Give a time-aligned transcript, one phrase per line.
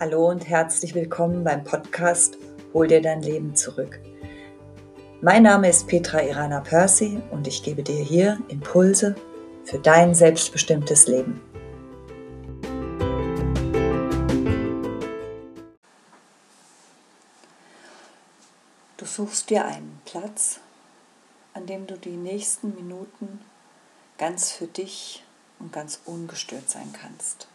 [0.00, 2.36] Hallo und herzlich willkommen beim Podcast
[2.72, 4.00] Hol dir dein Leben zurück.
[5.20, 9.14] Mein Name ist Petra Irana Percy und ich gebe dir hier Impulse
[9.64, 11.40] für dein selbstbestimmtes Leben.
[18.96, 20.58] Du suchst dir einen Platz,
[21.52, 23.38] an dem du die nächsten Minuten
[24.18, 25.22] ganz für dich
[25.60, 27.46] und ganz ungestört sein kannst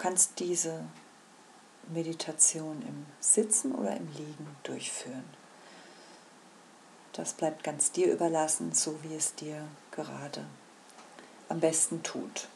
[0.00, 0.82] kannst diese
[1.88, 5.28] Meditation im Sitzen oder im Liegen durchführen.
[7.12, 10.46] Das bleibt ganz dir überlassen, so wie es dir gerade
[11.50, 12.48] am besten tut.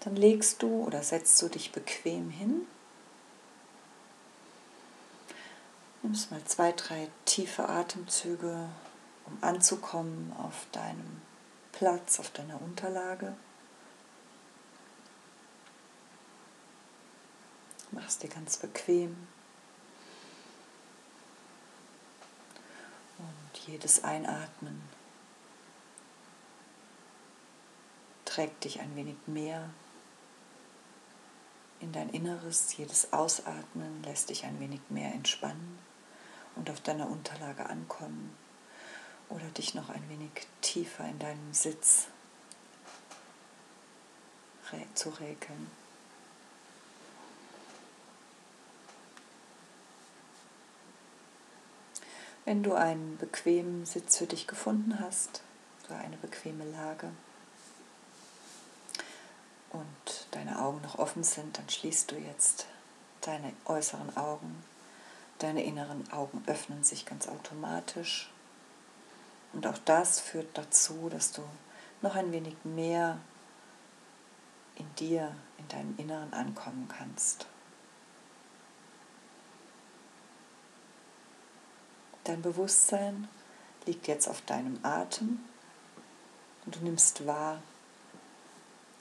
[0.00, 2.66] Dann legst du oder setzt du dich bequem hin.
[6.02, 8.68] Nimmst mal zwei, drei tiefe Atemzüge,
[9.26, 11.22] um anzukommen auf deinem
[11.82, 13.34] Platz auf deiner Unterlage.
[17.90, 19.26] Mach es dir ganz bequem.
[23.18, 24.80] Und jedes Einatmen
[28.26, 29.68] trägt dich ein wenig mehr
[31.80, 32.76] in dein Inneres.
[32.76, 35.80] Jedes Ausatmen lässt dich ein wenig mehr entspannen
[36.54, 38.36] und auf deiner Unterlage ankommen
[39.34, 40.30] oder dich noch ein wenig
[40.60, 42.06] tiefer in deinem Sitz
[44.94, 45.70] zu regeln.
[52.44, 55.42] Wenn du einen bequemen Sitz für dich gefunden hast,
[55.88, 57.10] oder eine bequeme Lage
[59.70, 62.66] und deine Augen noch offen sind, dann schließt du jetzt
[63.20, 64.62] deine äußeren Augen.
[65.38, 68.31] Deine inneren Augen öffnen sich ganz automatisch
[69.52, 71.42] und auch das führt dazu, dass du
[72.00, 73.18] noch ein wenig mehr
[74.76, 77.46] in dir, in deinem Inneren ankommen kannst.
[82.24, 83.28] Dein Bewusstsein
[83.84, 85.40] liegt jetzt auf deinem Atem
[86.64, 87.60] und du nimmst wahr,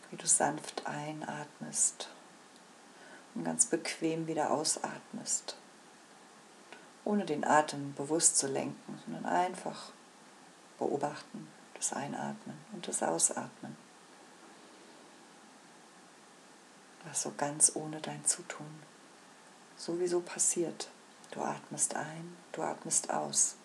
[0.10, 2.10] wie du sanft einatmest
[3.36, 5.56] und ganz bequem wieder ausatmest,
[7.06, 9.92] ohne den Atem bewusst zu lenken, sondern einfach
[10.82, 13.78] beobachten, das Einatmen und das Ausatmen.
[17.06, 18.82] Was so ganz ohne dein Zutun
[19.78, 20.90] sowieso passiert.
[21.32, 23.56] Du atmest ein, du atmest aus.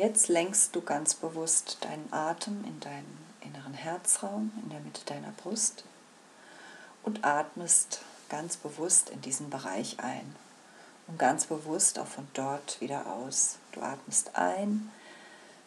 [0.00, 5.32] Jetzt lenkst du ganz bewusst deinen Atem in deinen inneren Herzraum, in der Mitte deiner
[5.32, 5.84] Brust
[7.02, 8.00] und atmest
[8.30, 10.34] ganz bewusst in diesen Bereich ein
[11.06, 13.58] und ganz bewusst auch von dort wieder aus.
[13.72, 14.90] Du atmest ein,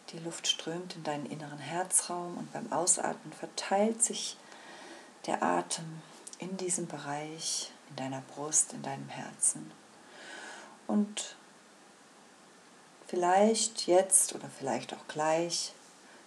[0.09, 4.35] die Luft strömt in deinen inneren Herzraum und beim Ausatmen verteilt sich
[5.27, 6.01] der Atem
[6.39, 9.69] in diesem Bereich, in deiner Brust, in deinem Herzen.
[10.87, 11.35] Und
[13.13, 15.71] Vielleicht jetzt oder vielleicht auch gleich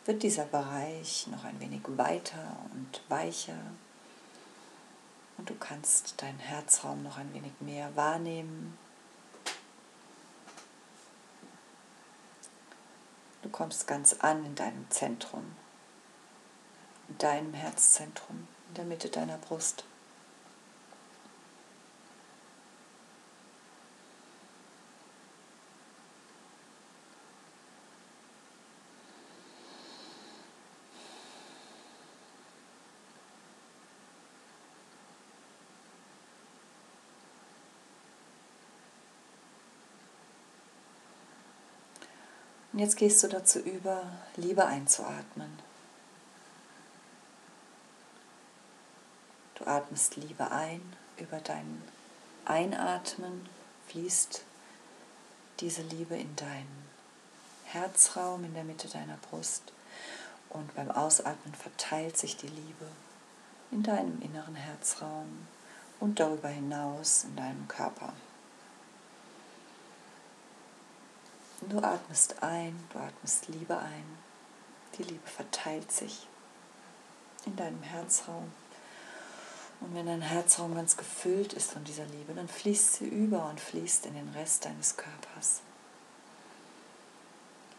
[0.05, 3.59] wird dieser Bereich noch ein wenig weiter und weicher
[5.37, 8.79] und du kannst deinen Herzraum noch ein wenig mehr wahrnehmen.
[13.43, 15.57] Du kommst ganz an in deinem Zentrum,
[17.09, 19.83] in deinem Herzzentrum, in der Mitte deiner Brust.
[42.77, 44.03] Und jetzt gehst du dazu über,
[44.37, 45.51] Liebe einzuatmen.
[49.55, 50.83] Du atmest Liebe ein,
[51.17, 51.81] über dein
[52.45, 53.49] Einatmen
[53.89, 54.43] fließt
[55.61, 56.85] diese Liebe in deinen
[57.65, 59.73] Herzraum in der Mitte deiner Brust
[60.51, 62.89] und beim Ausatmen verteilt sich die Liebe
[63.71, 65.47] in deinem inneren Herzraum
[65.99, 68.13] und darüber hinaus in deinem Körper.
[71.69, 74.19] Du atmest ein, du atmest Liebe ein.
[74.97, 76.29] Die Liebe verteilt sich
[77.45, 78.53] in deinem Herzraum.
[79.81, 83.61] Und wenn dein Herzraum ganz gefüllt ist von dieser Liebe, dann fließt sie über und
[83.61, 85.61] fließt in den Rest deines Körpers.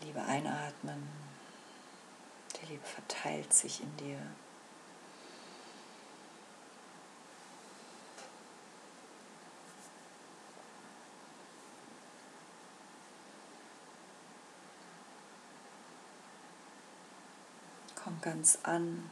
[0.02, 1.08] Liebe einatmen.
[2.62, 4.20] Die Liebe verteilt sich in dir.
[18.08, 19.10] Komm ganz an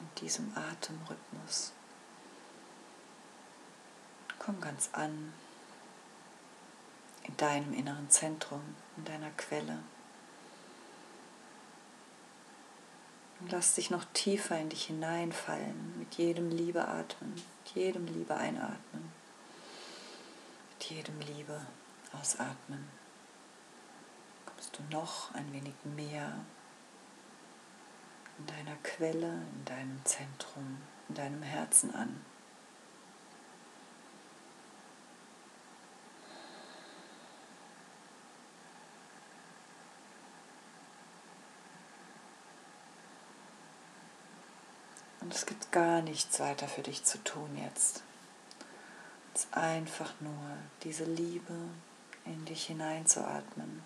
[0.00, 1.70] in diesem Atemrhythmus.
[4.40, 5.32] Komm ganz an
[7.22, 9.78] in deinem inneren Zentrum, in deiner Quelle.
[13.38, 18.36] Und lass dich noch tiefer in dich hineinfallen, mit jedem Liebe atmen, mit jedem Liebe
[18.36, 19.12] einatmen,
[20.72, 21.64] mit jedem Liebe
[22.20, 22.88] ausatmen.
[24.44, 26.32] Kommst du noch ein wenig mehr
[28.40, 30.78] in deiner Quelle, in deinem Zentrum,
[31.08, 32.24] in deinem Herzen an.
[45.20, 48.02] Und es gibt gar nichts weiter für dich zu tun jetzt.
[49.34, 51.54] Es ist einfach nur diese Liebe
[52.24, 53.82] in dich hineinzuatmen.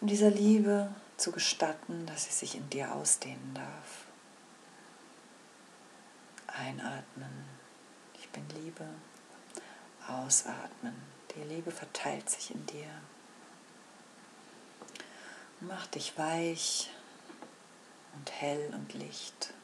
[0.00, 4.04] Und dieser Liebe zu gestatten, dass sie sich in dir ausdehnen darf.
[6.46, 7.44] Einatmen,
[8.14, 8.86] ich bin Liebe.
[10.06, 10.94] Ausatmen,
[11.34, 12.90] die Liebe verteilt sich in dir.
[15.60, 16.90] Mach dich weich
[18.14, 19.54] und hell und Licht.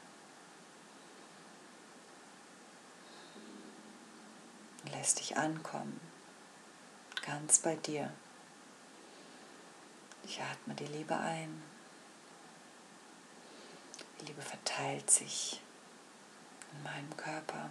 [4.93, 6.01] Lässt dich ankommen,
[7.25, 8.11] ganz bei dir.
[10.25, 11.63] Ich atme die Liebe ein.
[14.21, 15.61] Die Liebe verteilt sich
[16.73, 17.71] in meinem Körper.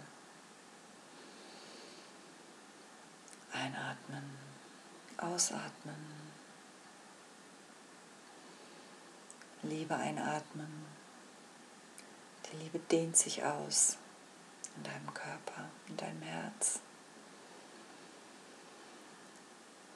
[3.52, 4.36] Einatmen,
[5.16, 6.20] ausatmen.
[9.62, 10.86] Liebe einatmen.
[12.50, 13.96] Die Liebe dehnt sich aus
[14.76, 16.80] in deinem Körper, in deinem Herz.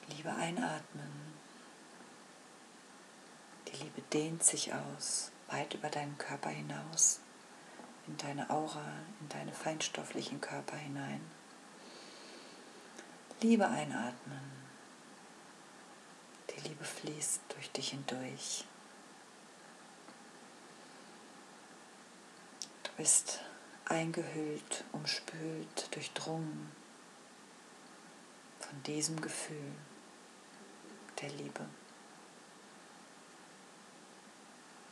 [0.07, 1.34] Liebe einatmen.
[3.75, 7.19] Die Liebe dehnt sich aus, weit über deinen Körper hinaus,
[8.07, 8.85] in deine Aura,
[9.19, 11.19] in deine feinstofflichen Körper hinein.
[13.41, 14.39] Liebe einatmen.
[16.51, 18.63] Die Liebe fließt durch dich hindurch.
[22.83, 23.41] Du bist
[23.85, 26.71] eingehüllt, umspült, durchdrungen
[28.59, 29.73] von diesem Gefühl
[31.19, 31.65] der Liebe.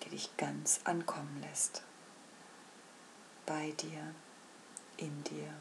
[0.03, 1.83] Die dich ganz ankommen lässt.
[3.45, 4.13] Bei dir,
[4.97, 5.53] in dir.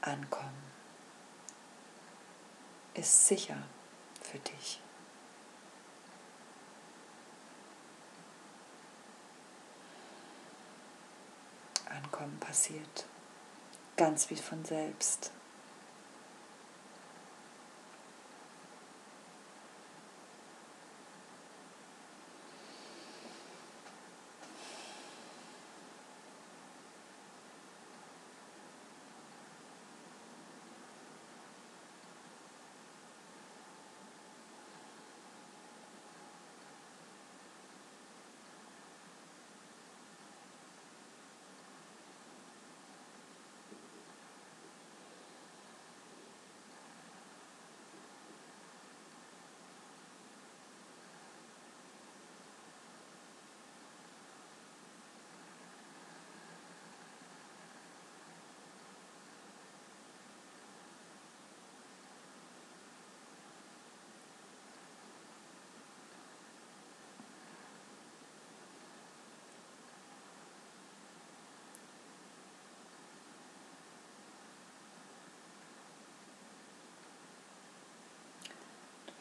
[0.00, 0.72] Ankommen
[2.94, 3.56] ist sicher
[4.20, 4.80] für dich.
[11.88, 13.06] Ankommen passiert
[13.96, 15.30] ganz wie von selbst.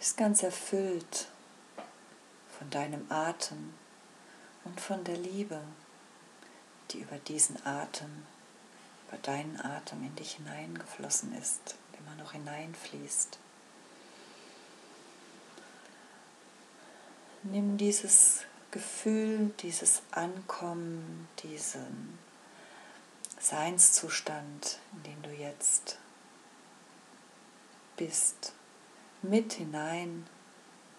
[0.01, 1.27] Bist ganz erfüllt
[2.57, 3.71] von deinem Atem
[4.63, 5.61] und von der Liebe,
[6.89, 8.25] die über diesen Atem,
[9.07, 13.37] über deinen Atem in dich hineingeflossen ist, immer noch hineinfließt.
[17.43, 18.39] Nimm dieses
[18.71, 22.17] Gefühl, dieses Ankommen, diesen
[23.39, 25.99] Seinszustand, in dem du jetzt
[27.97, 28.53] bist,
[29.21, 30.25] mit hinein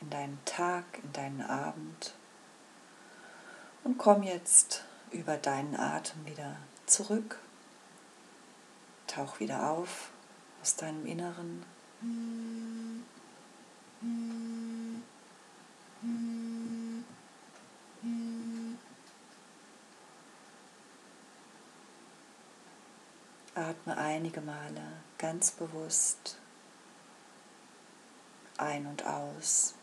[0.01, 2.15] in deinen Tag, in deinen Abend
[3.85, 7.39] und komm jetzt über deinen Atem wieder zurück.
[9.07, 10.11] Tauch wieder auf
[10.61, 11.65] aus deinem Inneren.
[23.55, 26.42] Atme einige Male ganz bewusst
[28.59, 29.75] ein und aus.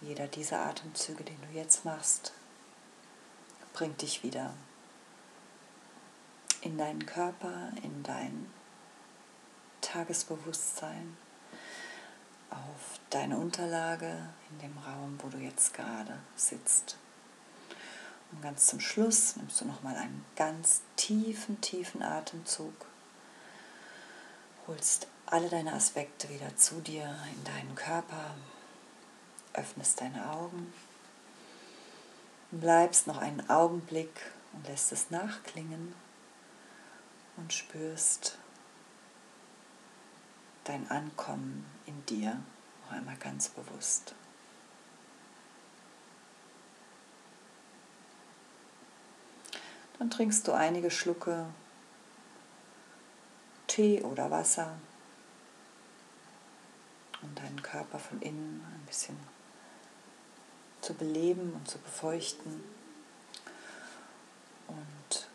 [0.00, 2.32] Jeder dieser Atemzüge, den du jetzt machst,
[3.72, 4.54] bringt dich wieder
[6.60, 8.50] in deinen Körper, in dein
[9.80, 11.16] Tagesbewusstsein,
[12.50, 16.96] auf deine Unterlage in dem Raum, wo du jetzt gerade sitzt.
[18.32, 22.74] Und ganz zum Schluss nimmst du nochmal einen ganz tiefen, tiefen Atemzug,
[24.66, 28.34] holst alle deine Aspekte wieder zu dir in deinen Körper,
[29.54, 30.72] öffnest deine Augen,
[32.52, 35.94] bleibst noch einen Augenblick und lässt es nachklingen
[37.36, 38.38] und spürst
[40.64, 42.40] dein Ankommen in dir
[42.84, 44.14] noch einmal ganz bewusst.
[49.98, 51.46] Dann trinkst du einige Schlucke
[53.66, 54.76] Tee oder Wasser,
[57.26, 59.16] um deinen Körper von innen ein bisschen
[60.80, 62.62] zu beleben und zu befeuchten.
[64.68, 65.28] Und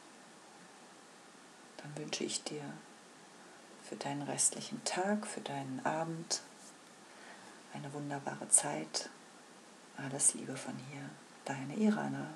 [1.78, 2.64] dann wünsche ich dir
[3.84, 6.42] für deinen restlichen Tag, für deinen Abend
[7.74, 9.10] eine wunderbare Zeit.
[9.98, 11.10] Alles Liebe von hier,
[11.46, 12.34] deine Irana.